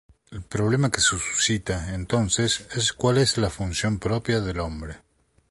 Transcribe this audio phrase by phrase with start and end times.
[0.31, 5.03] El problema que se suscita, entonces, es cuál es la función propia del hombre.